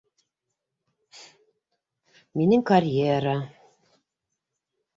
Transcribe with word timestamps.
Минең 2.41 2.65
карьера... 2.73 3.37